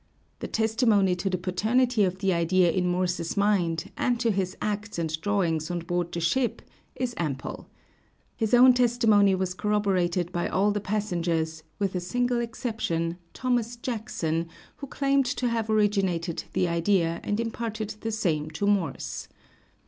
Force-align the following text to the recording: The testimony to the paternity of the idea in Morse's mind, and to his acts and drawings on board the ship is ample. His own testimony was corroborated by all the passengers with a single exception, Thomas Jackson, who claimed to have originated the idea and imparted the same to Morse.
The 0.39 0.47
testimony 0.47 1.15
to 1.17 1.29
the 1.29 1.37
paternity 1.37 2.03
of 2.05 2.17
the 2.17 2.33
idea 2.33 2.71
in 2.71 2.87
Morse's 2.87 3.37
mind, 3.37 3.91
and 3.95 4.19
to 4.19 4.31
his 4.31 4.57
acts 4.59 4.97
and 4.97 5.13
drawings 5.21 5.69
on 5.69 5.77
board 5.81 6.11
the 6.11 6.19
ship 6.19 6.63
is 6.95 7.13
ample. 7.17 7.67
His 8.35 8.55
own 8.55 8.73
testimony 8.73 9.35
was 9.35 9.53
corroborated 9.53 10.31
by 10.31 10.47
all 10.47 10.71
the 10.71 10.81
passengers 10.81 11.61
with 11.77 11.93
a 11.93 11.99
single 11.99 12.39
exception, 12.41 13.19
Thomas 13.35 13.75
Jackson, 13.75 14.49
who 14.77 14.87
claimed 14.87 15.27
to 15.27 15.47
have 15.49 15.69
originated 15.69 16.45
the 16.53 16.67
idea 16.67 17.21
and 17.23 17.39
imparted 17.39 17.91
the 18.01 18.11
same 18.11 18.49
to 18.49 18.65
Morse. 18.65 19.27